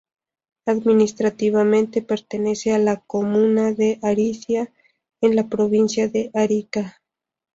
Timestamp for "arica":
4.01-4.73, 6.33-7.03